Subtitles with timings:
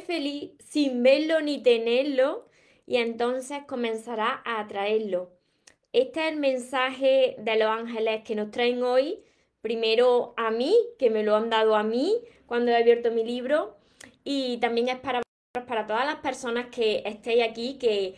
[0.00, 2.48] feliz sin verlo ni tenerlo
[2.86, 5.30] y entonces comenzará a atraerlo.
[5.92, 9.22] Este es el mensaje de los ángeles que nos traen hoy.
[9.60, 12.16] Primero a mí, que me lo han dado a mí
[12.46, 13.76] cuando he abierto mi libro.
[14.24, 15.22] Y también es para,
[15.66, 18.16] para todas las personas que estéis aquí, que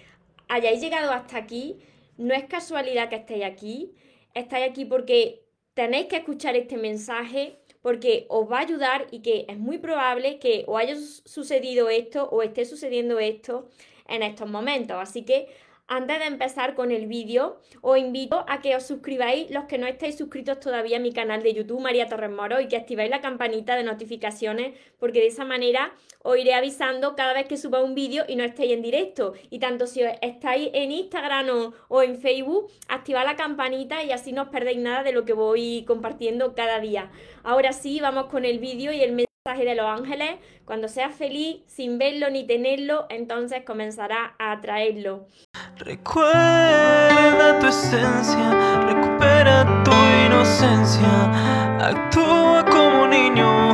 [0.49, 1.79] hayáis llegado hasta aquí.
[2.17, 3.95] No es casualidad que estéis aquí.
[4.35, 5.45] Estáis aquí porque
[5.75, 10.41] tenéis que escuchar este mensaje porque os va a ayudar y que es muy probable
[10.41, 13.69] que os haya sucedido esto o esté sucediendo esto
[14.09, 14.97] en estos momentos.
[15.01, 15.47] Así que
[15.89, 19.87] antes de empezar con el vídeo, os invito a que os suscribáis los que no
[19.87, 23.21] estáis suscritos todavía a mi canal de YouTube, María Torres Moro, y que activáis la
[23.21, 27.95] campanita de notificaciones, porque de esa manera os iré avisando cada vez que suba un
[27.95, 29.35] vídeo y no estéis en directo.
[29.51, 34.43] Y tanto si estáis en Instagram o, en Facebook, activad la campanita y así no
[34.43, 37.11] os perdéis nada de lo que voy compartiendo cada día.
[37.45, 41.99] Ahora sí, vamos con el vídeo y el de los ángeles, cuando seas feliz sin
[41.99, 45.29] verlo ni tenerlo, entonces comenzará a atraerlo.
[45.77, 49.93] Recuerda tu esencia, recupera tu
[50.27, 53.71] inocencia, actúa como niño,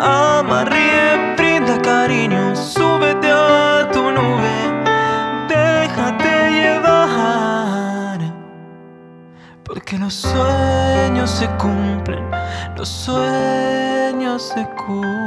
[0.00, 1.09] ama, ríe,
[9.90, 12.30] porque los sueños se cumplen,
[12.76, 15.24] los sueños se cumplen.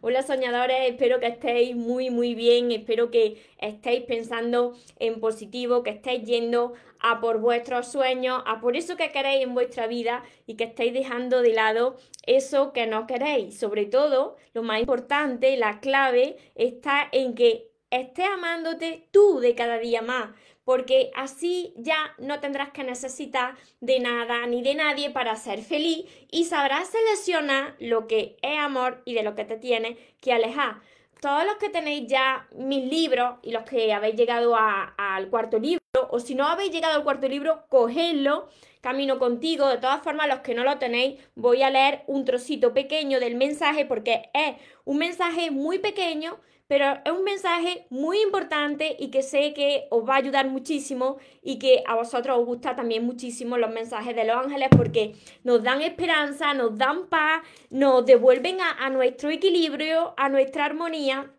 [0.00, 5.90] Hola soñadores, espero que estéis muy muy bien, espero que estéis pensando en positivo, que
[5.90, 10.54] estéis yendo a por vuestros sueños, a por eso que queréis en vuestra vida y
[10.54, 13.58] que estéis dejando de lado eso que no queréis.
[13.58, 19.78] Sobre todo, lo más importante, la clave está en que estés amándote tú de cada
[19.78, 20.30] día más
[20.66, 26.04] porque así ya no tendrás que necesitar de nada ni de nadie para ser feliz
[26.28, 30.80] y sabrás seleccionar lo que es amor y de lo que te tiene que alejar.
[31.20, 35.80] Todos los que tenéis ya mis libros y los que habéis llegado al cuarto libro,
[36.10, 38.48] o si no habéis llegado al cuarto libro, cogedlo,
[38.80, 39.68] camino contigo.
[39.68, 43.36] De todas formas, los que no lo tenéis, voy a leer un trocito pequeño del
[43.36, 49.22] mensaje porque es un mensaje muy pequeño pero es un mensaje muy importante y que
[49.22, 53.56] sé que os va a ayudar muchísimo y que a vosotros os gusta también muchísimo
[53.56, 58.90] los mensajes de los ángeles porque nos dan esperanza, nos dan paz, nos devuelven a,
[58.90, 61.30] nuestro equilibrio, a nuestra armonía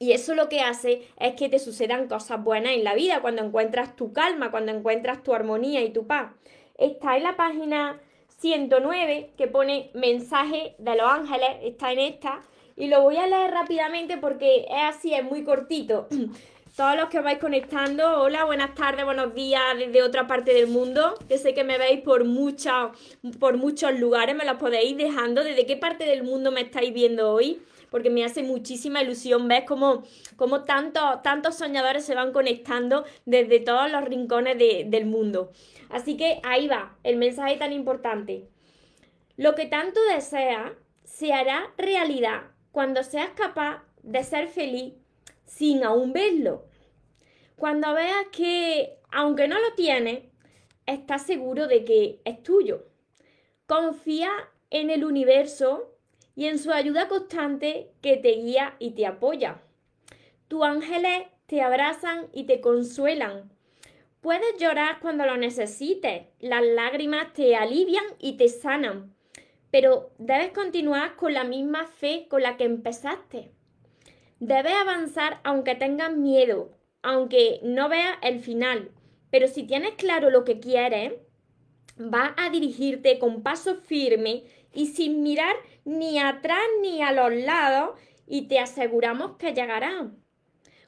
[0.00, 3.42] y eso lo que hace es que te sucedan cosas buenas en la vida, cuando
[3.42, 6.32] encuentras tu calma, cuando encuentras tu armonía y tu paz.
[6.76, 8.00] Está en la página
[8.38, 12.42] 109 que pone mensaje de los ángeles, está en esta
[12.78, 16.08] y lo voy a leer rápidamente porque es así, es muy cortito.
[16.76, 21.14] Todos los que vais conectando, hola, buenas tardes, buenos días desde otra parte del mundo,
[21.28, 22.24] que sé que me veis por,
[23.40, 26.94] por muchos lugares, me los podéis ir dejando, desde qué parte del mundo me estáis
[26.94, 30.04] viendo hoy, porque me hace muchísima ilusión ver cómo,
[30.36, 35.50] cómo tantos, tantos soñadores se van conectando desde todos los rincones del mundo.
[35.90, 38.46] Así que ahí va, el mensaje tan importante.
[39.36, 42.42] Lo que tanto deseas se hará realidad
[42.72, 44.94] cuando seas capaz de ser feliz
[45.44, 46.64] sin aún verlo.
[47.56, 50.24] Cuando veas que, aunque no lo tienes,
[50.86, 52.86] estás seguro de que es tuyo.
[53.66, 54.30] Confía
[54.70, 55.96] en el universo
[56.34, 59.60] y en su ayuda constante que te guía y te apoya.
[60.46, 63.50] Tus ángeles te abrazan y te consuelan.
[64.20, 66.26] Puedes llorar cuando lo necesites.
[66.38, 69.14] Las lágrimas te alivian y te sanan
[69.70, 73.50] pero debes continuar con la misma fe con la que empezaste.
[74.40, 76.70] Debes avanzar aunque tengas miedo,
[77.02, 78.90] aunque no veas el final,
[79.30, 81.14] pero si tienes claro lo que quieres,
[81.96, 87.98] vas a dirigirte con paso firme y sin mirar ni atrás ni a los lados
[88.26, 90.10] y te aseguramos que llegará.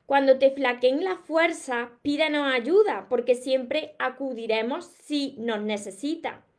[0.06, 6.49] Cuando te flaqueen las fuerzas, pídenos ayuda porque siempre acudiremos si nos necesitas.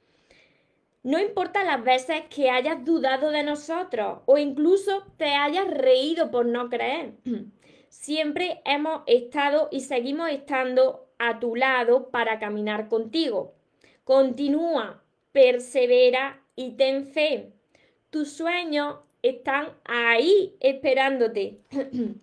[1.04, 6.46] No importa las veces que hayas dudado de nosotros o incluso te hayas reído por
[6.46, 7.14] no creer.
[7.90, 13.56] Siempre hemos estado y seguimos estando a tu lado para caminar contigo.
[14.04, 17.52] Continúa, persevera y ten fe.
[18.12, 21.62] Tus sueños están ahí esperándote.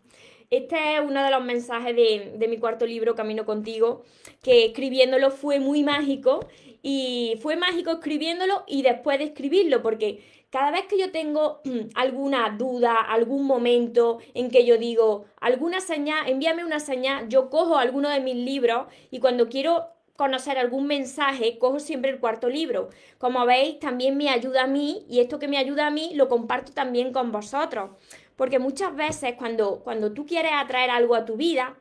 [0.51, 4.03] Este es uno de los mensajes de, de, mi cuarto libro, Camino contigo,
[4.43, 6.41] que escribiéndolo fue muy mágico
[6.83, 11.61] y fue mágico escribiéndolo y después de escribirlo, porque cada vez que yo tengo
[11.95, 17.77] alguna duda, algún momento en que yo digo alguna señal, envíame una señal, yo cojo
[17.77, 22.89] alguno de mis libros y cuando quiero conocer algún mensaje, cojo siempre el cuarto libro.
[23.19, 26.29] Como veis, también me ayuda a mí y esto que me ayuda a mí lo
[26.29, 27.91] comparto también con vosotros.
[28.35, 31.77] Porque muchas veces cuando, cuando tú quieres atraer algo a tu vida,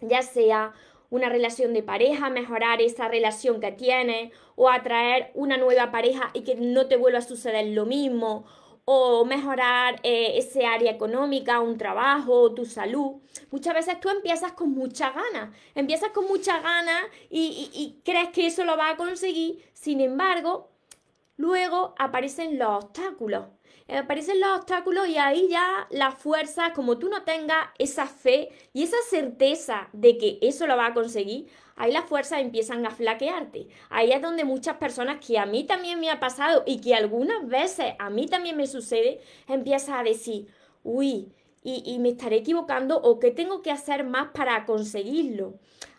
[0.00, 0.72] ya sea
[1.10, 6.42] una relación de pareja, mejorar esa relación que tienes, o atraer una nueva pareja y
[6.42, 8.46] que no te vuelva a suceder lo mismo,
[8.84, 13.16] o mejorar eh, ese área económica, un trabajo, tu salud.
[13.50, 18.46] Muchas veces tú empiezas con mucha ganas, empiezas con mucha ganas y, y crees que
[18.46, 20.70] eso lo va a conseguir, sin embargo,
[21.36, 23.44] luego aparecen los obstáculos
[23.98, 28.82] aparecen los obstáculos y ahí ya la fuerza, como tú no tengas esa fe y
[28.82, 33.68] esa certeza de que eso lo va a conseguir, ahí las fuerzas empiezan a flaquearte.
[33.88, 37.46] Ahí es donde muchas personas que a mí también me ha pasado y que algunas
[37.46, 40.48] veces a mí también me sucede, empiezan a decir,
[40.82, 41.32] uy,
[41.62, 45.54] y, y me estaré equivocando o qué tengo que hacer más para conseguirlo.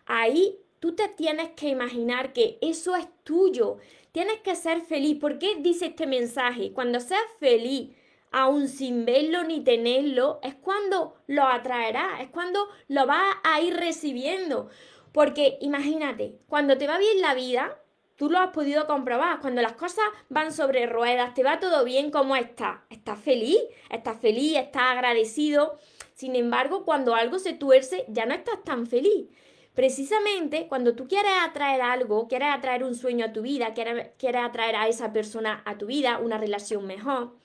[0.06, 3.78] Ahí tú te tienes que imaginar que eso es tuyo
[4.12, 5.18] Tienes que ser feliz.
[5.20, 6.74] ¿Por qué dice este mensaje?
[6.74, 7.92] Cuando seas feliz,
[8.32, 13.76] aún sin verlo ni tenerlo, es cuando lo atraerás, es cuando lo vas a ir
[13.76, 14.70] recibiendo.
[15.14, 17.78] Porque imagínate, cuando te va bien la vida,
[18.18, 22.12] tú lo has podido comprobar, cuando las cosas van sobre ruedas, te va todo bien,
[22.12, 22.80] ¿cómo estás?
[22.90, 23.60] ¿Estás feliz?
[23.90, 24.58] ¿Estás feliz?
[24.58, 25.78] ¿Estás agradecido?
[26.14, 29.28] Sin embargo, cuando algo se tuerce, ya no estás tan feliz.
[29.74, 34.76] Precisamente cuando tú quieres atraer algo, quieres atraer un sueño a tu vida, quieres, atraer
[34.76, 37.38] a esa persona a tu vida, una relación mejor,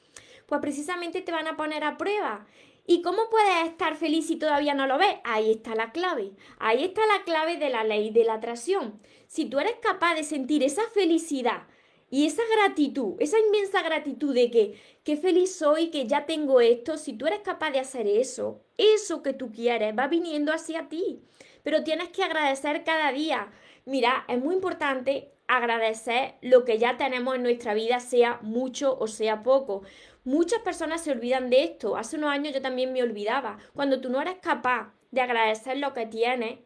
[0.47, 2.47] pues precisamente te van a poner a prueba.
[2.85, 5.17] ¿Y cómo puedes estar feliz si todavía no lo ves?
[5.25, 6.33] Ahí está la clave.
[6.59, 9.01] Ahí está la clave de la ley de la atracción.
[9.29, 11.65] Si tú eres capaz de sentir esa felicidad
[12.11, 16.97] y esa gratitud, esa inmensa gratitud de que qué feliz soy, que ya tengo esto,
[16.97, 21.23] si tú eres capaz de hacer eso, eso que tú quieres va viniendo hacia ti
[21.67, 23.49] pero tienes que agradecer cada día.
[23.87, 29.09] Mira, es muy importante agradecer lo que ya tenemos en nuestra vida, sea mucho o
[29.09, 29.83] sea poco.
[30.23, 31.97] Muchas personas se olvidan de esto.
[31.97, 33.59] Hace unos años yo también me olvidaba.
[33.75, 36.61] Cuando tú no eres capaz de agradecer lo que tienes,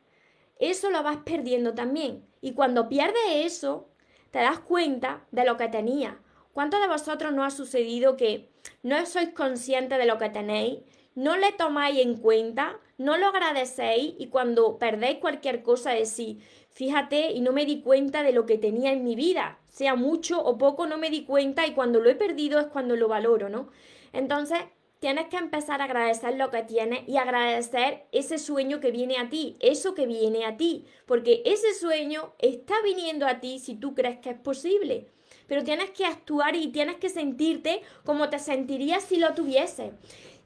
[0.59, 2.27] eso lo vas perdiendo también.
[2.43, 3.89] Y cuando pierdes eso,
[4.31, 6.17] te das cuenta de lo que tenías.
[6.53, 8.51] ¿Cuántos de vosotros no ha sucedido que
[8.83, 10.81] no sois conscientes de lo que tenéis?
[11.15, 16.39] No le tomáis en cuenta, no lo agradecéis y cuando perdéis cualquier cosa decís,
[16.71, 20.43] fíjate y no me di cuenta de lo que tenía en mi vida, sea mucho
[20.43, 23.49] o poco, no me di cuenta y cuando lo he perdido es cuando lo valoro,
[23.49, 23.71] ¿no?
[24.13, 24.59] Entonces,
[25.01, 29.31] tienes que empezar a agradecer lo que tienes y agradecer ese sueño que viene a
[29.31, 33.95] ti, eso que viene a ti, porque ese sueño está viniendo a ti si tú
[33.95, 35.07] crees que es posible.
[35.47, 39.91] Pero tienes que actuar y tienes que sentirte como te sentirías si lo tuvieses.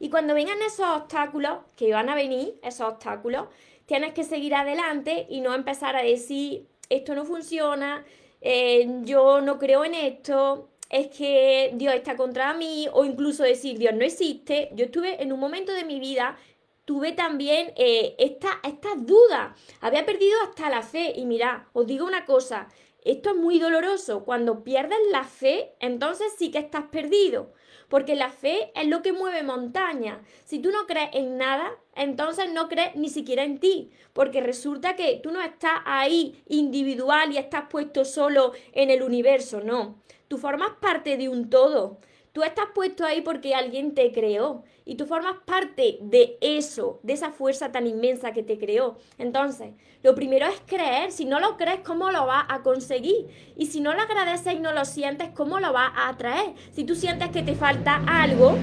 [0.04, 3.46] Y cuando vengan esos obstáculos, que van a venir esos obstáculos,
[3.86, 8.04] tienes que seguir adelante y no empezar a decir, esto no funciona,
[8.42, 13.78] eh, yo no creo en esto, es que Dios está contra mí, o incluso decir,
[13.78, 14.68] Dios no existe.
[14.74, 16.36] Yo estuve en un momento de mi vida,
[16.84, 21.14] tuve también eh, estas esta dudas, había perdido hasta la fe.
[21.16, 22.68] Y mira, os digo una cosa,
[23.04, 24.24] esto es muy doloroso.
[24.24, 27.52] Cuando pierdes la fe, entonces sí que estás perdido.
[27.88, 30.18] Porque la fe es lo que mueve montañas.
[30.44, 33.90] Si tú no crees en nada, entonces no crees ni siquiera en ti.
[34.14, 39.60] Porque resulta que tú no estás ahí individual y estás puesto solo en el universo.
[39.60, 40.02] No.
[40.28, 41.98] Tú formas parte de un todo.
[42.32, 47.14] Tú estás puesto ahí porque alguien te creó y tú formas parte de eso, de
[47.14, 48.98] esa fuerza tan inmensa que te creó.
[49.16, 49.72] Entonces,
[50.02, 51.10] lo primero es creer.
[51.10, 53.26] Si no lo crees, ¿cómo lo vas a conseguir?
[53.56, 56.54] Y si no lo agradeces y no lo sientes, ¿cómo lo vas a atraer?
[56.72, 58.56] Si tú sientes que te falta algo,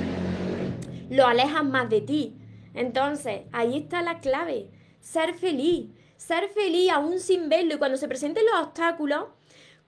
[1.09, 2.35] lo alejas más de ti.
[2.75, 4.69] Entonces, ahí está la clave.
[4.99, 5.89] Ser feliz.
[6.17, 7.73] Ser feliz aún sin verlo.
[7.73, 9.25] Y cuando se presenten los obstáculos,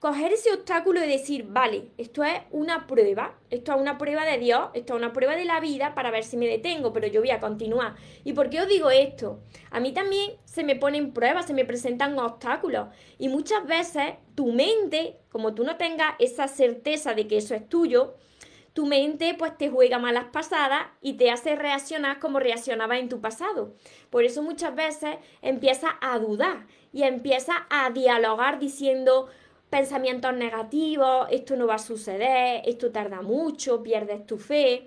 [0.04, 4.36] coger ese obstáculo y decir, vale, esto es una prueba, esto es una prueba de
[4.36, 7.22] Dios, esto es una prueba de la vida para ver si me detengo, pero yo
[7.22, 7.94] voy a continuar.
[8.22, 9.40] ¿Y por qué os digo esto?
[9.70, 14.52] A mí también se me ponen pruebas, se me presentan obstáculos y muchas veces tu
[14.52, 18.12] mente, como tú no tengas esa certeza de que eso es tuyo,
[18.74, 23.22] tu mente pues te juega malas pasadas y te hace reaccionar como reaccionaba en tu
[23.22, 23.72] pasado.
[24.10, 29.30] Por eso muchas veces empiezas a dudar y empiezas a dialogar diciendo,
[29.74, 34.86] pensamientos negativos, esto no va a suceder, esto tarda mucho, pierdes tu fe.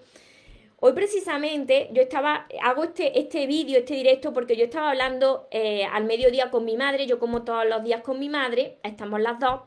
[0.79, 5.83] Hoy precisamente yo estaba, hago este, este vídeo, este directo, porque yo estaba hablando eh,
[5.91, 9.37] al mediodía con mi madre, yo como todos los días con mi madre, estamos las
[9.39, 9.63] dos,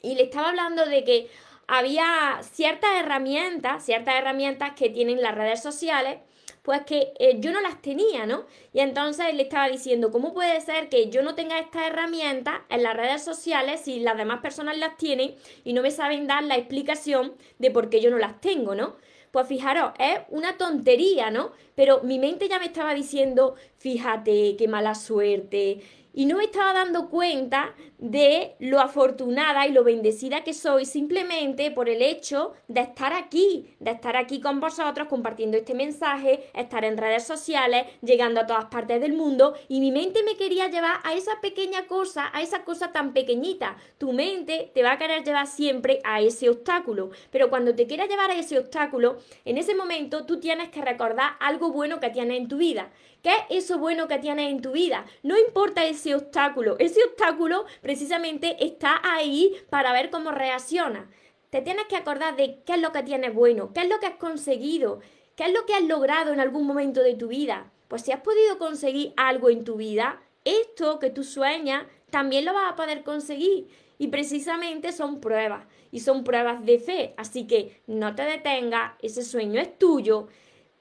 [0.00, 1.28] y le estaba hablando de que
[1.66, 6.18] había ciertas herramientas, ciertas herramientas que tienen las redes sociales
[6.62, 8.44] Pues que eh, yo no las tenía, ¿no?
[8.72, 12.82] Y entonces le estaba diciendo, ¿cómo puede ser que yo no tenga estas herramientas en
[12.82, 16.56] las redes sociales si las demás personas las tienen y no me saben dar la
[16.56, 18.96] explicación de por qué yo no las tengo, ¿no?
[19.30, 21.52] Pues fijaros, es una tontería, ¿no?
[21.76, 25.80] Pero mi mente ya me estaba diciendo, fíjate, qué mala suerte,
[26.20, 31.70] y no me estaba dando cuenta de lo afortunada y lo bendecida que soy simplemente
[31.70, 36.84] por el hecho de estar aquí, de estar aquí con vosotros compartiendo este mensaje, estar
[36.84, 41.00] en redes sociales, llegando a todas partes del mundo y mi mente me quería llevar
[41.04, 43.78] a esa pequeña cosa, a esa cosa tan pequeñita.
[43.96, 48.04] Tu mente te va a querer llevar siempre a ese obstáculo, pero cuando te quiera
[48.04, 52.36] llevar a ese obstáculo, en ese momento tú tienes que recordar algo bueno que tienes
[52.36, 52.90] en tu vida.
[53.22, 55.04] ¿Qué es eso bueno que tienes en tu vida?
[55.22, 61.10] No importa ese obstáculo, ese obstáculo precisamente está ahí para ver cómo reacciona.
[61.50, 64.06] Te tienes que acordar de qué es lo que tienes bueno, qué es lo que
[64.06, 65.00] has conseguido,
[65.36, 67.70] qué es lo que has logrado en algún momento de tu vida.
[67.88, 72.54] Pues si has podido conseguir algo en tu vida, esto que tú sueñas también lo
[72.54, 73.68] vas a poder conseguir.
[73.98, 77.14] Y precisamente son pruebas, y son pruebas de fe.
[77.18, 80.28] Así que no te detengas, ese sueño es tuyo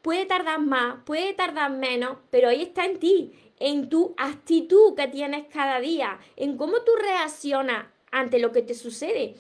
[0.02, 5.08] Puede tardar más, puede tardar menos, pero ahí está en ti, en tu actitud que
[5.08, 9.36] tienes cada día, en cómo tú reaccionas ante lo que te sucede.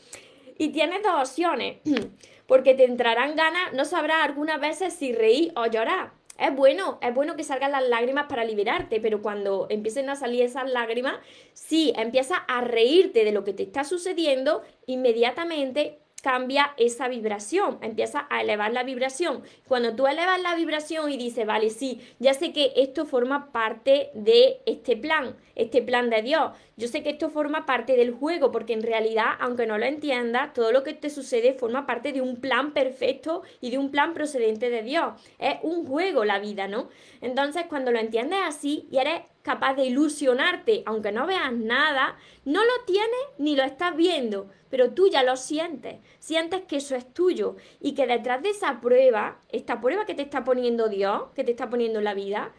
[0.58, 1.78] Y tienes dos opciones,
[2.48, 6.12] porque te entrarán ganas, no sabrás algunas veces si reír o llorar.
[6.38, 10.44] Es bueno, es bueno que salgan las lágrimas para liberarte, pero cuando empiecen a salir
[10.44, 11.20] esas lágrimas,
[11.54, 18.28] si empiezas a reírte de lo que te está sucediendo, inmediatamente cambia esa vibración, empieza
[18.30, 19.44] a elevar la vibración.
[19.68, 24.10] Cuando tú elevas la vibración y dices, vale, sí, ya sé que esto forma parte
[24.14, 28.52] de este plan, este plan de Dios, yo sé que esto forma parte del juego,
[28.52, 32.22] porque en realidad, aunque no lo entiendas, todo lo que te sucede forma parte de
[32.22, 35.14] un plan perfecto y de un plan procedente de Dios.
[35.40, 36.88] Es un juego la vida, ¿no?
[37.20, 42.64] Entonces, cuando lo entiendes así y eres capaz de ilusionarte, aunque no veas nada, no
[42.64, 47.14] lo tienes ni lo estás viendo, pero tú ya lo sientes, sientes que eso es
[47.14, 51.44] tuyo y que detrás de esa prueba, esta prueba que te está poniendo Dios, que
[51.44, 52.54] te está poniendo la vida,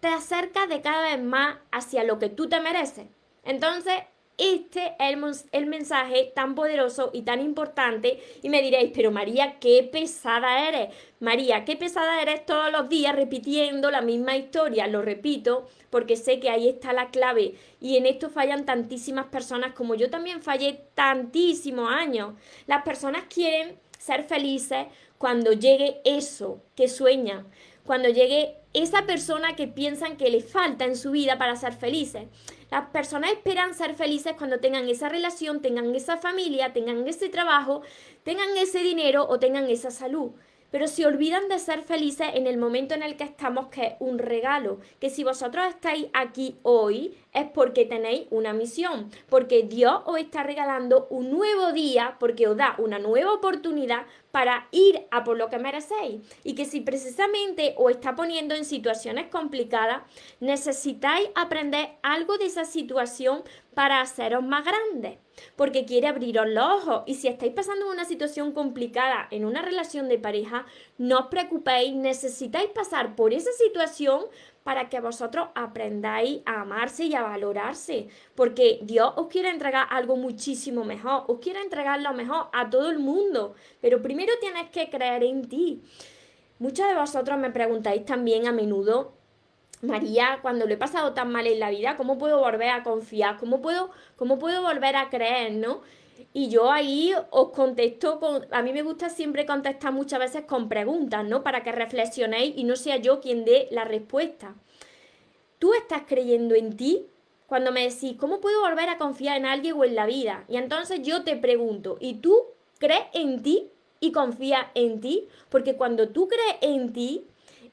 [0.00, 3.06] te acercas de cada vez más hacia lo que tú te mereces.
[3.42, 3.94] Entonces,
[4.36, 8.20] este es el, mensaje tan poderoso y tan importante.
[8.42, 10.94] Y me diréis, pero María, qué pesada eres.
[11.20, 14.88] María, qué pesada eres todos los días repitiendo la misma historia.
[14.88, 17.54] Lo repito porque sé que ahí está la clave.
[17.80, 22.34] Y en esto fallan tantísimas personas como yo también fallé tantísimos años.
[22.66, 24.86] Las personas quieren ser felices
[25.18, 27.46] cuando llegue eso que sueñan.
[27.84, 32.24] Cuando llegue esa persona que piensan que le falta en su vida para ser felices.
[32.74, 37.82] Las personas esperan ser felices cuando tengan esa relación, tengan esa familia, tengan ese trabajo,
[38.24, 40.32] tengan ese dinero o tengan esa salud
[40.74, 43.94] pero se olvidan de ser felices en el momento en el que estamos, que es
[44.00, 44.80] un regalo.
[44.98, 50.42] Que si vosotros estáis aquí hoy es porque tenéis una misión, porque Dios os está
[50.42, 55.48] regalando un nuevo día, porque os da una nueva oportunidad para ir a por lo
[55.48, 56.20] que merecéis.
[56.42, 60.02] Y que si precisamente os está poniendo en situaciones complicadas,
[60.40, 65.18] necesitáis aprender algo de esa situación para haceros más grandes
[65.56, 67.02] porque quiere abriros los ojos.
[67.06, 70.66] Y si estáis pasando una situación complicada en una relación de pareja,
[70.98, 74.24] no os preocupéis, necesitáis pasar por esa situación
[74.62, 80.16] para que vosotros aprendáis a amarse y a valorarse, porque Dios os quiere entregar algo
[80.16, 84.88] muchísimo mejor, os quiere entregar lo mejor a todo el mundo, pero primero tienes que
[84.88, 85.82] creer en ti.
[86.58, 89.12] Muchos de vosotros me preguntáis también a menudo
[89.84, 93.38] María, cuando lo he pasado tan mal en la vida, ¿cómo puedo volver a confiar?
[93.38, 95.82] ¿Cómo puedo, cómo puedo volver a creer, no?
[96.32, 100.68] Y yo ahí os contesto con, a mí me gusta siempre contestar muchas veces con
[100.68, 101.42] preguntas, ¿no?
[101.42, 104.54] Para que reflexionéis y no sea yo quien dé la respuesta.
[105.58, 107.06] ¿Tú estás creyendo en ti?
[107.46, 110.44] Cuando me decís, ¿cómo puedo volver a confiar en alguien o en la vida?
[110.48, 112.34] Y entonces yo te pregunto, ¿y tú
[112.78, 115.28] crees en ti y confías en ti?
[115.50, 117.26] Porque cuando tú crees en ti,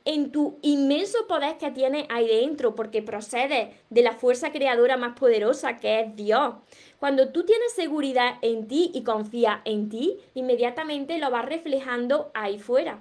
[0.05, 5.17] en tu inmenso poder que tienes ahí dentro, porque procede de la fuerza creadora más
[5.17, 6.55] poderosa que es Dios.
[6.99, 12.59] Cuando tú tienes seguridad en ti y confías en ti, inmediatamente lo vas reflejando ahí
[12.59, 12.99] fuera.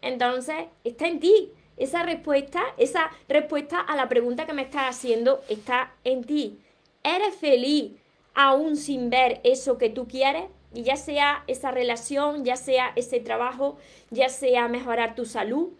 [0.00, 1.52] Entonces, está en ti.
[1.76, 6.58] Esa respuesta, esa respuesta a la pregunta que me estás haciendo está en ti.
[7.04, 7.92] ¿Eres feliz
[8.34, 10.44] aún sin ver eso que tú quieres?
[10.74, 13.78] Y ya sea esa relación, ya sea ese trabajo,
[14.10, 15.70] ya sea mejorar tu salud,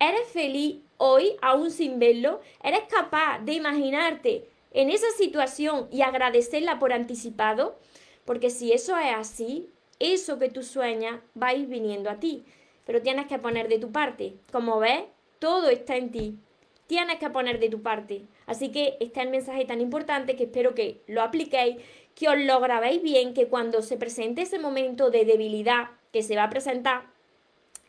[0.00, 2.40] ¿Eres feliz hoy aún sin verlo?
[2.62, 7.78] ¿Eres capaz de imaginarte en esa situación y agradecerla por anticipado?
[8.24, 12.44] Porque si eso es así, eso que tú sueñas va a ir viniendo a ti.
[12.84, 14.34] Pero tienes que poner de tu parte.
[14.52, 15.02] Como ves,
[15.40, 16.38] todo está en ti.
[16.86, 18.22] Tienes que poner de tu parte.
[18.46, 21.76] Así que este es el mensaje tan importante que espero que lo apliquéis,
[22.14, 26.36] que os lo grabéis bien, que cuando se presente ese momento de debilidad que se
[26.36, 27.17] va a presentar,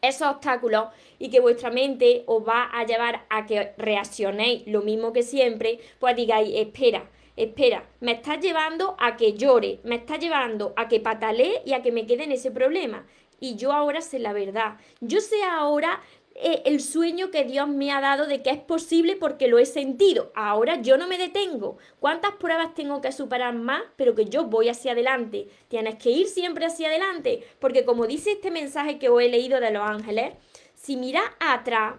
[0.02, 0.88] esos obstáculos
[1.18, 5.80] y que vuestra mente os va a llevar a que reaccionéis lo mismo que siempre,
[6.00, 11.00] pues digáis, espera, espera, me estás llevando a que llore, me estás llevando a que
[11.00, 13.06] patalee y a que me quede en ese problema.
[13.42, 14.78] Y yo ahora sé la verdad.
[15.00, 16.02] Yo sé ahora
[16.42, 19.66] eh, el sueño que Dios me ha dado de que es posible porque lo he
[19.66, 20.32] sentido.
[20.36, 21.78] Ahora yo no me detengo.
[22.00, 23.84] ¿Cuántas pruebas tengo que superar más?
[23.98, 25.50] Pero que yo voy hacia adelante.
[25.68, 27.44] Tienes que ir siempre hacia adelante.
[27.60, 30.34] Porque como dice este mensaje que os he leído de los ángeles,
[30.76, 31.96] si miras atrás,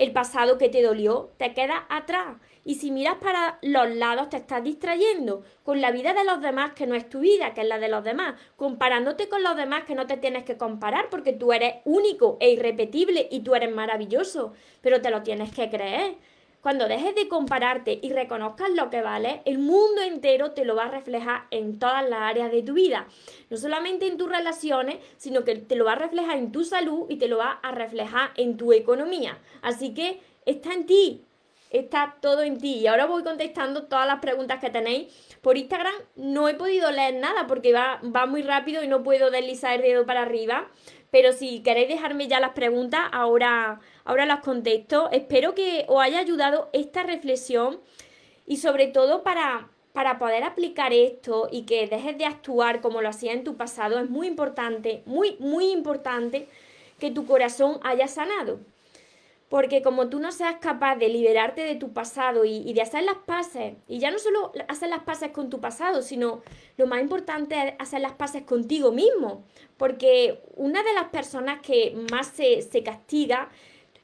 [0.00, 2.38] el pasado que te dolió, te queda atrás.
[2.64, 6.72] Y si miras para los lados, te estás distrayendo con la vida de los demás,
[6.72, 8.40] que no es tu vida, que es la de los demás.
[8.56, 12.50] Comparándote con los demás, que no te tienes que comparar, porque tú eres único e
[12.50, 14.54] irrepetible y tú eres maravilloso.
[14.80, 16.16] Pero te lo tienes que creer.
[16.60, 20.84] Cuando dejes de compararte y reconozcas lo que vale, el mundo entero te lo va
[20.84, 23.06] a reflejar en todas las áreas de tu vida.
[23.48, 27.06] No solamente en tus relaciones, sino que te lo va a reflejar en tu salud
[27.08, 29.38] y te lo va a reflejar en tu economía.
[29.62, 31.24] Así que está en ti,
[31.70, 32.74] está todo en ti.
[32.74, 35.08] Y ahora voy contestando todas las preguntas que tenéis.
[35.40, 39.30] Por Instagram no he podido leer nada porque va, va muy rápido y no puedo
[39.30, 40.68] deslizar el dedo para arriba.
[41.10, 45.08] Pero si queréis dejarme ya las preguntas, ahora, ahora las contesto.
[45.12, 47.78] Espero que os haya ayudado esta reflexión
[48.44, 53.08] y sobre todo para, para poder aplicar esto y que dejes de actuar como lo
[53.08, 56.48] hacía en tu pasado, es muy importante, muy, muy importante
[56.98, 58.58] que tu corazón haya sanado.
[59.48, 63.18] Porque como tú no seas capaz de liberarte de tu pasado y, de hacer las
[63.26, 66.42] paces, y ya no solo hacer las paces con tu pasado, sino
[66.76, 69.44] lo más importante es hacer las paces contigo mismo.
[69.76, 73.50] Porque una de las personas que más se, se castiga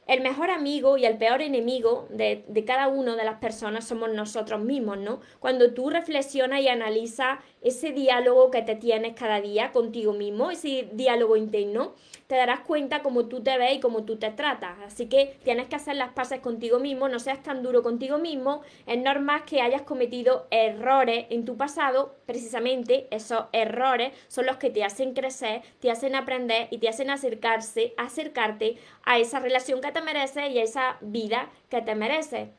[0.06, 4.60] el mejor amigo y el peor enemigo de, cada una de las personas somos nosotros
[4.60, 5.20] mismos, ¿no?
[5.40, 10.88] Cuando tú reflexionas y analizas ese diálogo que te tienes cada día contigo mismo, ese
[10.92, 11.94] diálogo interno,
[12.28, 14.76] te darás cuenta cómo tú te ves y cómo tú te tratas.
[14.84, 18.62] Así que tienes que hacer las paces contigo mismo, no seas tan duro contigo mismo.
[18.86, 24.70] Es normal que hayas cometido errores en tu pasado, precisamente esos errores son los que
[24.70, 29.95] te hacen crecer, te hacen aprender y te hacen acercarse, acercarte a esa relación que
[29.96, 32.50] te mereces y esa vida que te mereces.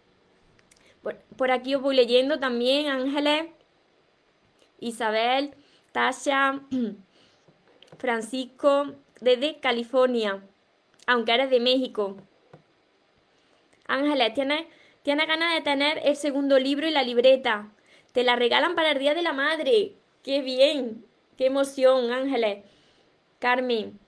[1.37, 3.45] Por, aquí os voy leyendo también, Ángeles,
[4.79, 5.53] Isabel,
[5.91, 6.61] Tasha,
[7.99, 10.43] Francisco, desde California,
[11.05, 12.17] aunque eres de México.
[13.87, 14.65] Ángeles, ¿tienes,
[15.03, 17.71] tienes ganas de tener el segundo libro y la libreta.
[18.13, 19.93] Te la regalan para el Día de la Madre.
[20.23, 21.05] ¡Qué bien!
[21.37, 22.65] ¡Qué emoción, Ángeles!
[23.37, 23.99] Carmen,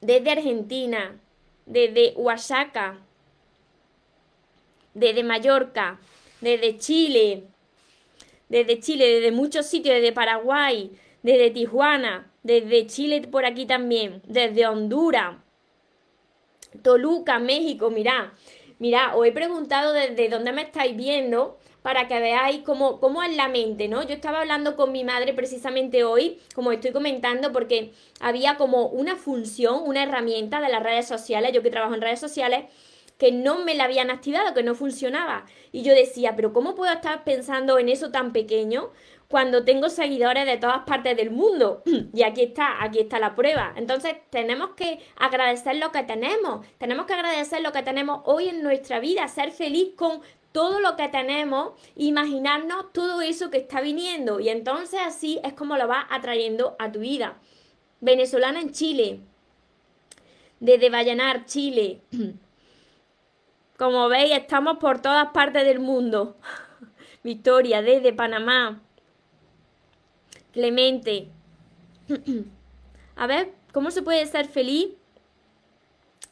[0.00, 1.20] desde Argentina,
[1.70, 2.98] desde Oaxaca,
[4.92, 6.00] desde Mallorca,
[6.40, 7.44] desde Chile,
[8.48, 10.90] desde Chile, desde muchos sitios, desde Paraguay,
[11.22, 15.36] desde Tijuana, desde Chile por aquí también, desde Honduras,
[16.82, 18.34] Toluca, México, mirá,
[18.80, 23.34] mirá, os he preguntado desde dónde me estáis viendo para que veáis cómo, cómo es
[23.34, 24.02] la mente, ¿no?
[24.02, 29.16] Yo estaba hablando con mi madre precisamente hoy, como estoy comentando, porque había como una
[29.16, 32.64] función, una herramienta de las redes sociales, yo que trabajo en redes sociales,
[33.20, 35.44] que no me la habían activado, que no funcionaba.
[35.72, 38.90] Y yo decía, pero ¿cómo puedo estar pensando en eso tan pequeño
[39.28, 41.82] cuando tengo seguidores de todas partes del mundo?
[42.14, 43.74] Y aquí está, aquí está la prueba.
[43.76, 48.62] Entonces tenemos que agradecer lo que tenemos, tenemos que agradecer lo que tenemos hoy en
[48.62, 54.40] nuestra vida, ser feliz con todo lo que tenemos, imaginarnos todo eso que está viniendo
[54.40, 57.38] y entonces así es como lo vas atrayendo a tu vida.
[58.00, 59.20] Venezolana en Chile,
[60.58, 62.00] desde Vallanar, Chile.
[63.78, 66.36] Como veis, estamos por todas partes del mundo.
[67.24, 68.82] Victoria, desde Panamá.
[70.52, 71.28] Clemente.
[73.16, 74.88] A ver, ¿cómo se puede ser feliz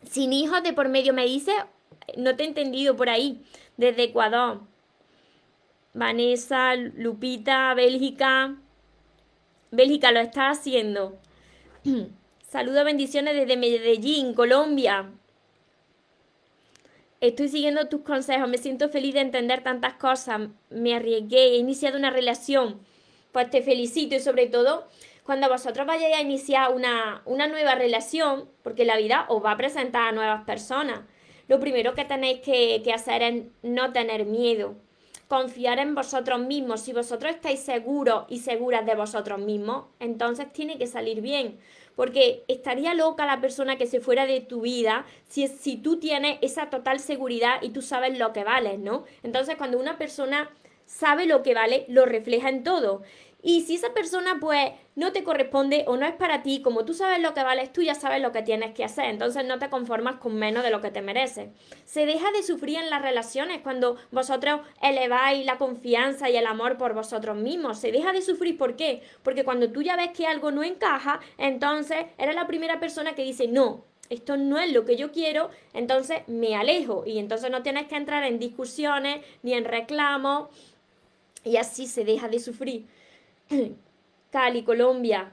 [0.03, 1.15] sin hijos de por medio?
[1.15, 1.53] Me dice,
[2.17, 3.43] no te he entendido por ahí
[3.79, 4.61] desde Ecuador.
[5.95, 8.57] Vanessa, Lupita, Bélgica.
[9.71, 11.19] Bélgica lo está haciendo.
[12.43, 15.11] Saludos, bendiciones desde Medellín, Colombia.
[17.21, 21.99] Estoy siguiendo tus consejos, me siento feliz de entender tantas cosas, me arriesgué, he iniciado
[21.99, 22.81] una relación.
[23.33, 24.89] Pues te felicito y sobre todo
[25.25, 29.57] cuando vosotros vayáis a iniciar una, una nueva relación, porque la vida os va a
[29.57, 31.01] presentar a nuevas personas
[31.49, 34.77] lo primero que tenéis que, hacer es no tener miedo.
[35.27, 36.81] confiar en vosotros mismos.
[36.81, 41.59] Si vosotros estáis seguros y seguras de vosotros mismos, entonces tiene que salir bien.
[41.97, 46.39] Porque estaría loca la persona que se fuera de tu vida si, si tú tienes
[46.41, 49.05] esa total seguridad y tú sabes lo que vales, ¿no?
[49.23, 50.49] Entonces cuando una persona
[50.87, 53.03] sabe lo que vale, lo refleja en todo.
[53.41, 56.93] Y si esa persona pues no te corresponde o no es para ti, como tú
[56.93, 59.71] sabes lo que vales, tú ya sabes lo que tienes que hacer, entonces no te
[59.71, 61.51] conformas con menos de lo que te mereces.
[61.85, 66.79] Se deja de sufrir en las relaciones cuando vosotros eleváis la confianza y el amor
[66.79, 67.79] por vosotros mismos.
[67.79, 69.03] Se deja de sufrir, ¿por qué?
[69.23, 73.23] Porque cuando tú ya ves que algo no encaja, entonces eres la primera persona que
[73.23, 77.63] dice, no, esto no es lo que yo quiero, entonces me alejo y entonces no
[77.63, 80.49] tienes que entrar en discusiones ni en reclamos
[81.45, 82.87] y así se deja de sufrir.
[84.31, 85.33] Cali, Colombia.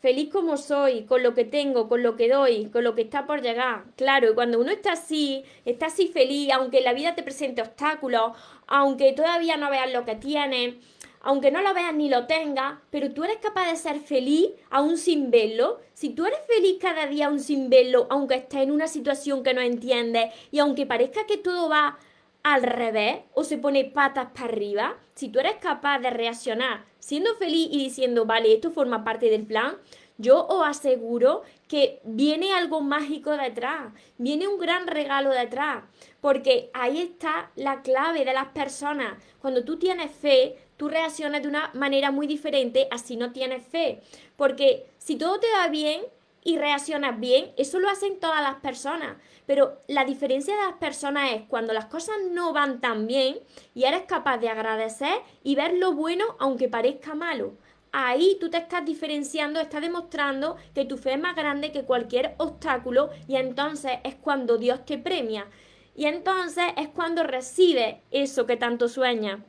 [0.00, 3.26] Feliz como soy, con lo que tengo, con lo que doy, con lo que está
[3.26, 3.84] por llegar.
[3.96, 8.32] Claro, y cuando uno está así, está así feliz, aunque la vida te presente obstáculos,
[8.66, 10.74] aunque todavía no veas lo que tienes,
[11.22, 14.98] aunque no lo veas ni lo tengas, pero tú eres capaz de ser feliz aún
[14.98, 15.80] sin verlo.
[15.94, 19.54] Si tú eres feliz cada día aún sin verlo, aunque estés en una situación que
[19.54, 21.98] no entiendes y aunque parezca que todo va
[22.46, 27.34] al revés o se pone patas para arriba, si tú eres capaz de reaccionar siendo
[27.34, 29.76] feliz y diciendo, vale, esto forma parte del plan,
[30.16, 35.82] yo os aseguro que viene algo mágico detrás, viene un gran regalo detrás,
[36.20, 39.20] porque ahí está la clave de las personas.
[39.40, 43.66] Cuando tú tienes fe, tú reaccionas de una manera muy diferente a si no tienes
[43.66, 44.02] fe,
[44.36, 46.02] porque si todo te va bien
[46.46, 49.16] y reaccionas bien, eso lo hacen todas las personas.
[49.46, 53.40] Pero la diferencia de las personas es cuando las cosas no van tan bien
[53.74, 57.54] y eres capaz de agradecer y ver lo bueno aunque parezca malo.
[57.90, 62.36] Ahí tú te estás diferenciando, estás demostrando que tu fe es más grande que cualquier
[62.38, 65.48] obstáculo y entonces es cuando Dios te premia.
[65.96, 69.40] Y entonces es cuando recibes eso que tanto sueñas.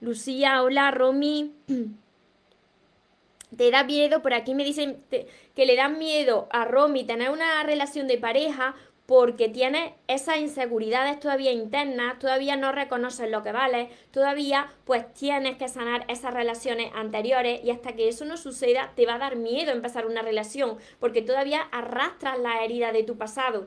[0.00, 1.56] Lucía, hola, Romy.
[3.56, 7.62] te da miedo, por aquí me dicen que le da miedo a Romy tener una
[7.62, 8.74] relación de pareja
[9.06, 15.56] porque tiene esas inseguridades todavía internas, todavía no reconoces lo que vale, todavía pues tienes
[15.56, 19.36] que sanar esas relaciones anteriores y hasta que eso no suceda te va a dar
[19.36, 23.66] miedo empezar una relación porque todavía arrastras la herida de tu pasado.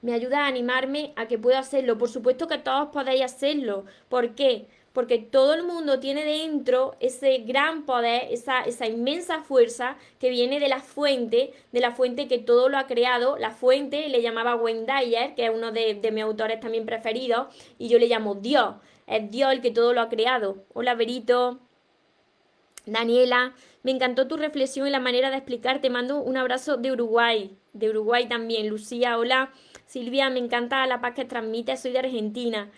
[0.00, 1.96] Me ayuda a animarme a que pueda hacerlo.
[1.96, 3.86] Por supuesto que todos podéis hacerlo.
[4.10, 4.66] ¿Por qué?
[4.94, 10.60] Porque todo el mundo tiene dentro ese gran poder, esa, esa inmensa fuerza que viene
[10.60, 13.36] de la fuente, de la fuente que todo lo ha creado.
[13.36, 17.48] La fuente le llamaba Wayne Dyer, que es uno de, de mis autores también preferidos,
[17.76, 18.76] y yo le llamo Dios.
[19.08, 20.64] Es Dios el que todo lo ha creado.
[20.72, 21.58] Hola, Berito.
[22.86, 25.80] Daniela, me encantó tu reflexión y la manera de explicar.
[25.80, 28.68] Te mando un abrazo de Uruguay, de Uruguay también.
[28.68, 29.50] Lucía, hola.
[29.86, 31.76] Silvia, me encanta la paz que transmite.
[31.76, 32.70] Soy de Argentina.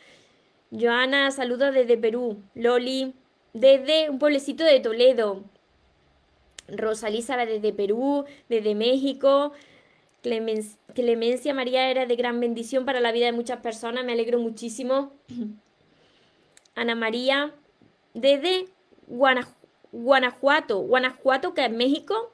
[0.71, 2.43] Joana, saludos desde Perú.
[2.55, 3.15] Loli,
[3.53, 5.45] desde un pueblecito de Toledo.
[6.69, 9.53] Rosa Elizabeth desde Perú, desde México.
[10.23, 15.13] Clemencia María era de gran bendición para la vida de muchas personas, me alegro muchísimo.
[16.75, 17.55] Ana María,
[18.13, 18.67] desde
[19.93, 22.33] Guanajuato, Guanajuato, que es México,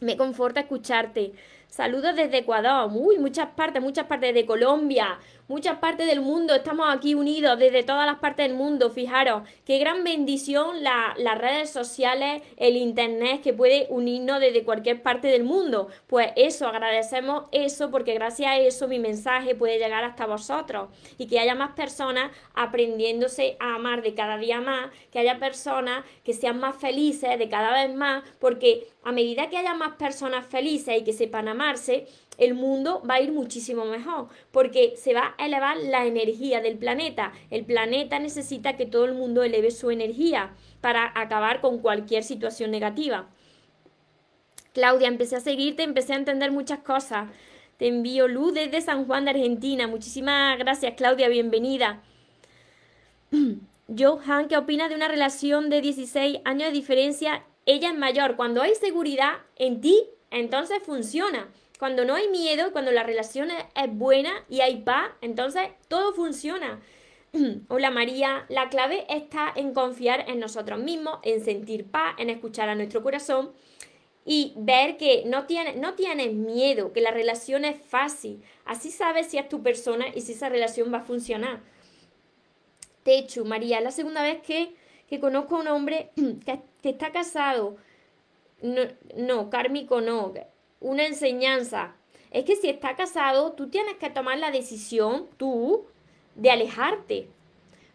[0.00, 1.32] me conforta escucharte.
[1.70, 6.92] Saludos desde Ecuador, uy, muchas partes, muchas partes de Colombia, muchas partes del mundo, estamos
[6.92, 12.42] aquí unidos desde todas las partes del mundo, fijaros, qué gran bendición las redes sociales,
[12.56, 15.86] el internet que puede unirnos desde cualquier parte del mundo.
[16.08, 21.28] Pues eso, agradecemos eso porque gracias a eso mi mensaje puede llegar hasta vosotros y
[21.28, 26.32] que haya más personas aprendiéndose a amar de cada día más, que haya personas que
[26.32, 30.98] sean más felices de cada vez más, porque a medida que haya más personas felices
[30.98, 35.46] y que sepan amarse, el mundo va a ir muchísimo mejor, porque se va a
[35.46, 37.32] elevar la energía del planeta.
[37.50, 42.70] El planeta necesita que todo el mundo eleve su energía para acabar con cualquier situación
[42.70, 43.28] negativa.
[44.72, 47.28] Claudia, empecé a seguirte, empecé a entender muchas cosas.
[47.76, 49.86] Te envío luz desde San Juan de Argentina.
[49.86, 52.02] Muchísimas gracias, Claudia, bienvenida.
[53.98, 57.44] Johan, ¿qué opina de una relación de 16 años de diferencia?
[57.72, 58.34] Ella es mayor.
[58.34, 60.02] Cuando hay seguridad en ti,
[60.32, 61.52] entonces funciona.
[61.78, 66.80] Cuando no hay miedo, cuando la relación es buena y hay paz, entonces todo funciona.
[67.68, 72.68] Hola María, la clave está en confiar en nosotros mismos, en sentir paz, en escuchar
[72.68, 73.52] a nuestro corazón
[74.24, 78.42] y ver que no tienes, no tienes miedo, que la relación es fácil.
[78.64, 81.60] Así sabes si es tu persona y si esa relación va a funcionar.
[83.04, 84.74] Techu, María, la segunda vez que,
[85.18, 87.76] conozco a un hombre que, que está casado.
[88.62, 88.82] No,
[89.16, 90.32] no, kármico no,
[90.80, 91.96] una enseñanza.
[92.30, 95.86] Es que si está casado, tú tienes que tomar la decisión, tú,
[96.36, 97.28] de alejarte.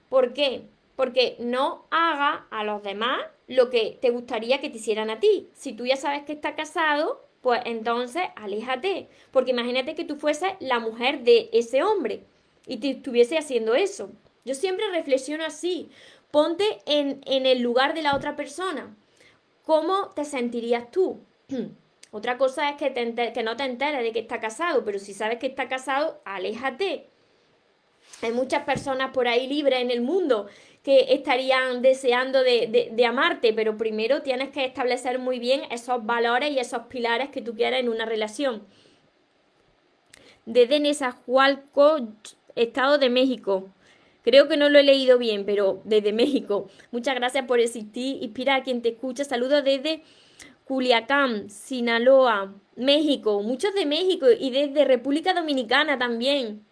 [0.10, 0.64] ¿Por qué?
[0.96, 5.50] Porque no haga a los demás lo que te gustaría que te hicieran a ti.
[5.54, 9.08] Si tú ya sabes que está casado, pues entonces aléjate.
[9.32, 12.24] Porque imagínate que tú fueses la mujer de ese hombre
[12.68, 14.10] y te estuviese haciendo eso.
[14.46, 15.90] Yo siempre reflexiono así.
[16.36, 18.94] Ponte en, el lugar de la otra persona.
[19.64, 21.22] ¿Cómo te sentirías tú?
[22.12, 22.90] Otra cosa es que,
[23.42, 27.08] no te enteres de que está casado, pero si sabes que está casado, aléjate.
[28.22, 30.48] Hay muchas personas por ahí libres en el mundo
[30.84, 36.60] que estarían deseando de, amarte, pero primero tienes que establecer muy bien esos valores y
[36.60, 38.68] esos pilares que tú quieres en una relación.
[40.46, 42.10] Desde Nezahualco,
[42.56, 43.70] Estado de México.
[44.26, 46.68] Creo que no lo he leído bien, pero desde México.
[46.90, 48.24] Muchas gracias por existir.
[48.24, 49.24] Inspira a quien te escucha.
[49.24, 50.02] Saludos desde
[50.64, 53.44] Culiacán, Sinaloa, México.
[53.44, 56.66] Muchos de México y desde República Dominicana también.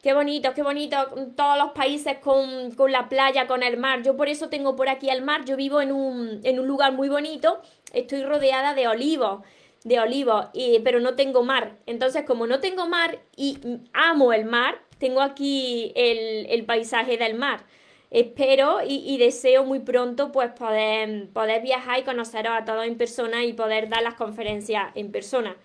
[0.00, 0.96] Qué bonito, qué bonito,
[1.34, 4.04] todos los países con, la playa, con el mar.
[4.04, 5.44] Yo por eso tengo por aquí el mar.
[5.44, 7.60] Yo vivo en un, en un lugar muy bonito.
[7.92, 9.44] Estoy rodeada de olivos,
[9.82, 10.46] de olivos,
[10.84, 11.76] pero no tengo mar.
[11.86, 13.58] Entonces, como no tengo mar y
[13.92, 17.64] amo el mar, tengo aquí el, paisaje del mar.
[18.10, 23.44] Espero y, deseo muy pronto pues poder, poder viajar y conoceros a todos en persona
[23.44, 25.56] y poder dar las conferencias en persona.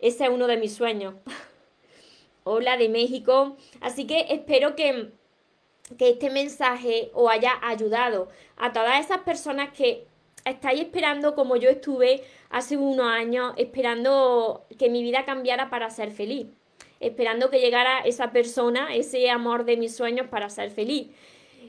[0.00, 1.14] Ese es uno de mis sueños.
[2.44, 3.56] Hola de México.
[3.80, 5.10] Así que espero que,
[5.98, 10.06] que este mensaje os haya ayudado a todas esas personas que
[10.44, 16.10] estáis esperando como yo estuve hace unos años, esperando que mi vida cambiara para ser
[16.10, 16.46] feliz,
[17.02, 21.08] esperando que llegara esa persona, ese amor de mis sueños para ser feliz.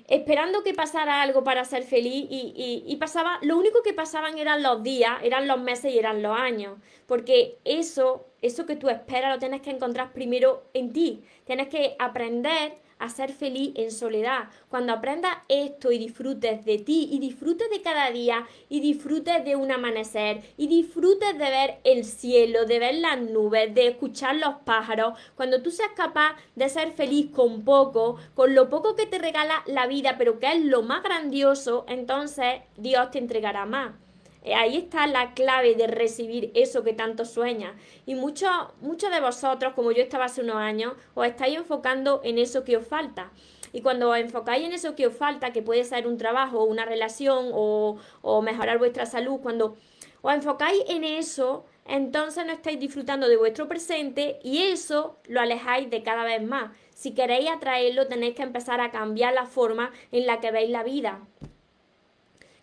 [0.08, 4.62] Esperando que pasara algo para ser feliz y, y, pasaba, lo único que pasaban eran
[4.62, 9.34] los días, eran los meses y eran los años, porque eso, eso que tú esperas
[9.34, 14.48] lo tienes que encontrar primero en ti, tienes que aprender a ser feliz en soledad.
[14.70, 19.58] Cuando aprendas esto y disfrutes de ti y disfrutes de cada día y disfrutes de
[19.58, 24.56] un amanecer y disfrutes de ver el cielo, de ver las nubes, de escuchar los
[24.64, 29.20] pájaros, cuando tú seas capaz de ser feliz con poco, con lo poco que te
[29.20, 33.96] regala la vida, pero que es lo más grandioso, entonces Dios te entregará más.
[34.44, 37.76] Eh, ahí está la clave de recibir eso que tanto sueña.
[38.06, 38.52] Y muchos
[38.82, 42.78] muchos de vosotros, como yo estaba hace unos años, os estáis enfocando en eso que
[42.78, 43.32] os falta.
[43.72, 46.86] Y cuando os enfocáis en eso que os falta, que puede ser un trabajo, una
[46.86, 49.78] relación o, o mejorar vuestra salud, cuando
[50.22, 55.90] os enfocáis en eso, entonces no estáis disfrutando de vuestro presente y eso lo alejáis
[55.90, 56.72] de cada vez más.
[56.94, 60.84] Si queréis atraerlo, tenéis que empezar a cambiar la forma en la que veis la
[60.84, 61.22] vida.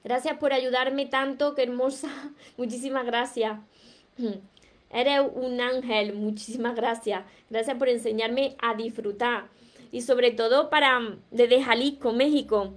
[0.02, 2.08] Gracias por ayudarme tanto, qué hermosa.
[2.56, 3.58] Muchísimas gracias.
[4.92, 7.24] Eres un ángel, muchísimas gracias.
[7.48, 9.46] Gracias por enseñarme a disfrutar.
[9.92, 12.72] Y sobre todo para desde Jalisco, México.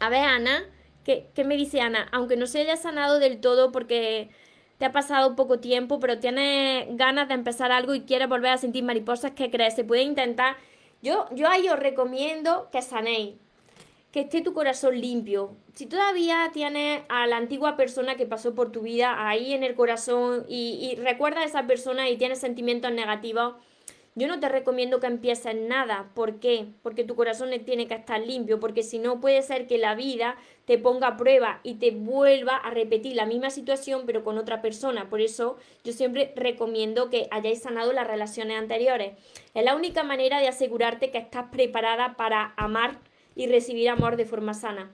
[0.00, 0.64] A ver, Ana,
[1.04, 2.08] ¿qué, ¿qué, me dice Ana?
[2.10, 4.30] Aunque no se haya sanado del todo porque
[4.78, 8.58] te ha pasado poco tiempo, pero tienes ganas de empezar algo y quieres volver a
[8.58, 9.76] sentir mariposas, ¿qué crees?
[9.76, 10.56] Se puede intentar.
[11.02, 13.36] Yo, yo ahí os recomiendo que sanéis
[14.14, 15.56] que esté tu corazón limpio.
[15.72, 19.74] Si todavía tienes a la antigua persona que pasó por tu vida ahí en el
[19.74, 23.54] corazón y, recuerda a esa persona y tienes sentimientos negativos,
[24.14, 26.12] yo no te recomiendo que empieces nada.
[26.14, 26.66] ¿Por qué?
[26.84, 30.36] Porque tu corazón tiene que estar limpio, porque si no puede ser que la vida
[30.64, 34.62] te ponga a prueba y te vuelva a repetir la misma situación pero con otra
[34.62, 35.10] persona.
[35.10, 39.14] Por eso yo siempre recomiendo que hayáis sanado las relaciones anteriores.
[39.54, 43.00] Es la única manera de asegurarte que estás preparada para amar
[43.34, 44.92] y recibir amor de forma sana.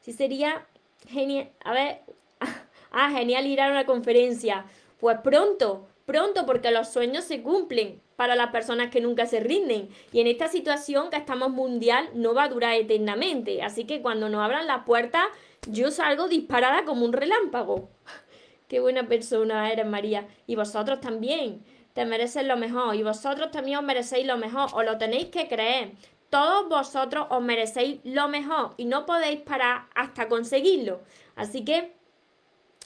[0.00, 0.66] Sí sería
[1.08, 2.00] genial, a ver,
[2.90, 4.64] ah, genial ir a una conferencia.
[4.98, 9.88] Pues pronto, pronto, porque los sueños se cumplen para las personas que nunca se rinden.
[10.12, 13.62] Y en esta situación que estamos mundial no va a durar eternamente.
[13.62, 15.24] Así que cuando nos abran las puertas,
[15.66, 17.88] yo salgo disparada como un relámpago.
[18.68, 20.28] Qué buena persona eres, María.
[20.46, 21.64] Y vosotros también.
[21.94, 22.94] Te mereces lo mejor.
[22.94, 24.68] Y vosotros también os merecéis lo mejor.
[24.74, 25.92] Os lo tenéis que creer
[26.30, 31.00] todos vosotros os merecéis lo mejor y no podéis parar hasta conseguirlo.
[31.34, 31.92] Así que,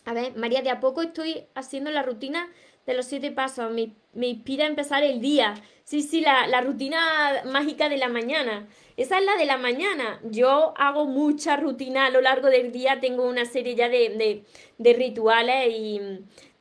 [0.06, 2.48] a ver, María, de a poco estoy haciendo la rutina
[2.86, 3.70] de los siete pasos.
[3.70, 5.54] Me, inspira a empezar el día.
[5.84, 8.66] Sí, sí, la, rutina mágica de la mañana.
[8.96, 10.20] Esa es la de la mañana.
[10.24, 13.00] Yo hago mucha rutina a lo largo del día.
[13.00, 14.44] Tengo una serie ya de,
[14.78, 16.00] de rituales y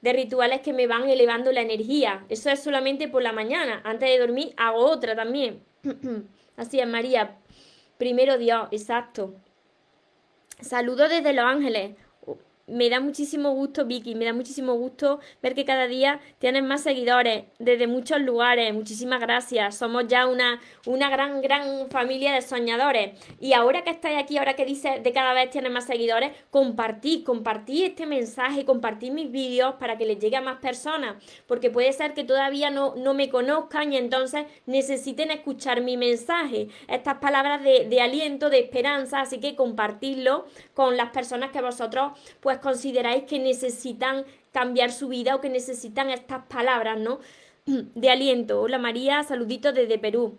[0.01, 2.25] de rituales que me van elevando la energía.
[2.27, 3.81] Eso es solamente por la mañana.
[3.85, 5.63] Antes de dormir hago otra también.
[6.55, 7.37] Así es, María.
[7.97, 9.33] Primero Dios, exacto.
[10.61, 11.95] Saludos desde Los Ángeles.
[12.65, 16.81] Me da muchísimo gusto, Vicky, me da muchísimo gusto ver que cada día tienes más
[16.81, 18.73] seguidores desde muchos lugares.
[18.73, 19.75] Muchísimas gracias.
[19.75, 23.19] Somos ya una, una gran, gran familia de soñadores.
[23.41, 27.25] Y ahora que estáis aquí, ahora que dices de cada vez tienes más seguidores, compartid,
[27.25, 31.21] compartid este mensaje, compartid mis vídeos para que les llegue a más personas.
[31.47, 36.69] Porque puede ser que todavía no, no me conozcan y entonces necesiten escuchar mi mensaje.
[36.87, 39.19] Estas palabras de, de aliento, de esperanza.
[39.19, 45.07] Así que compartidlo con las personas que vosotros pues pues consideráis que necesitan cambiar su
[45.07, 47.19] vida o que necesitan estas palabras, ¿no?
[47.65, 48.61] De aliento.
[48.61, 50.37] Hola María, saluditos desde Perú.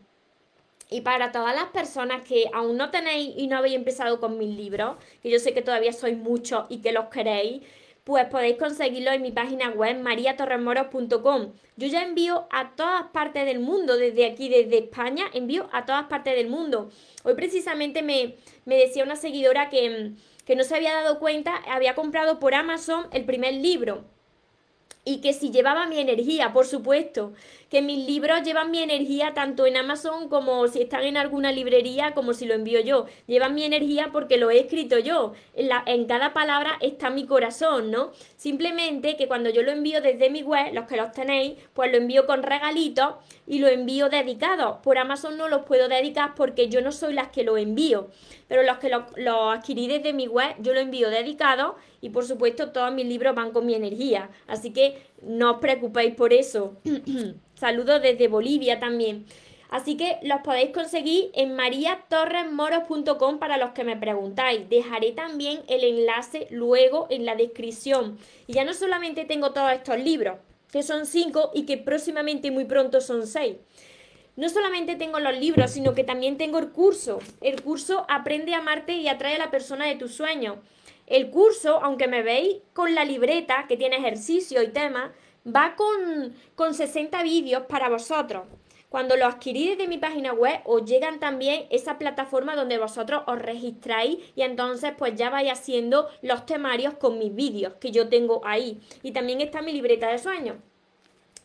[0.91, 4.57] Y para todas las personas que aún no tenéis y no habéis empezado con mis
[4.57, 7.63] libros, que yo sé que todavía sois muchos y que los queréis,
[8.05, 11.53] pues podéis conseguirlo en mi página web mariatorremoros.com.
[11.77, 16.05] Yo ya envío a todas partes del mundo, desde aquí, desde España, envío a todas
[16.05, 16.91] partes del mundo.
[17.25, 20.13] Hoy precisamente me, me decía una seguidora que
[20.45, 24.05] que no se había dado cuenta, había comprado por Amazon el primer libro.
[25.05, 27.33] Y que si llevaba mi energía, por supuesto,
[27.75, 32.15] que mis libros llevan mi energía tanto en Amazon como si están en alguna librería,
[32.15, 33.07] como si lo envío yo.
[33.27, 35.33] Llevan mi energía porque lo he escrito yo.
[35.55, 38.13] En, la, en cada palabra está mi corazón, ¿no?
[38.37, 41.99] Simplemente que cuando yo lo envío desde mi web, los que los tenéis, pues lo
[41.99, 44.81] envío con regalitos y lo envío dedicado.
[44.81, 48.07] Por Amazon no los puedo dedicar porque yo no soy las que lo envío.
[48.47, 52.25] Pero los que lo, lo adquirí desde mi web, yo lo envío dedicado y por
[52.25, 54.29] supuesto todos mis libros van con mi energía.
[54.47, 56.77] Así que no os preocupéis por eso.
[57.55, 59.27] Saludos desde Bolivia también.
[59.71, 64.69] Así que los podéis conseguir en mariatorresmoros.com para los que me preguntáis.
[64.69, 68.19] Dejaré también el enlace luego en la descripción.
[68.47, 70.39] Y ya no solamente tengo todos estos libros,
[70.71, 73.57] que son cinco y que próximamente muy pronto son seis.
[74.37, 77.19] No solamente tengo los libros, sino que también tengo el curso.
[77.41, 80.59] El curso Aprende a amarte y atrae a la persona de tus sueños.
[81.07, 85.13] El curso, aunque me veis con la libreta que tiene ejercicio y tema,
[85.47, 88.45] va con, con 60 vídeos para vosotros.
[88.89, 93.41] Cuando lo adquirís desde mi página web, os llegan también esa plataforma donde vosotros os
[93.41, 98.41] registráis y entonces pues ya vais haciendo los temarios con mis vídeos que yo tengo
[98.45, 98.81] ahí.
[99.03, 100.59] Y también está mi libreta de sueños.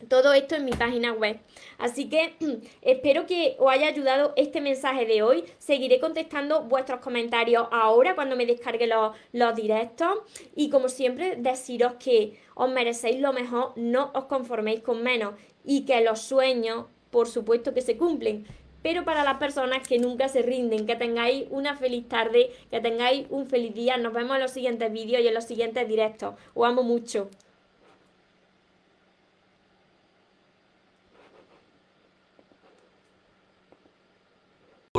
[0.08, 1.38] Todo esto en mi página web.
[1.78, 2.34] Así que
[2.82, 5.44] espero que os haya ayudado este mensaje de hoy.
[5.58, 10.18] Seguiré contestando vuestros comentarios ahora cuando me descargue los, directos.
[10.56, 15.34] Y como siempre, deciros que os merecéis lo mejor, no os conforméis con menos.
[15.64, 18.46] Y que los sueños, por supuesto que se cumplen.
[18.82, 23.26] Pero para las personas que nunca se rinden, que tengáis una feliz tarde, que tengáis
[23.28, 23.98] un feliz día.
[23.98, 26.36] Nos vemos en los siguientes vídeos y en los siguientes directos.
[26.54, 27.28] Os amo mucho.